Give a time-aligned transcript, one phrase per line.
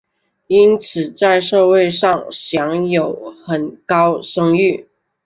[0.47, 4.87] 因此在社会上享有很高声誉。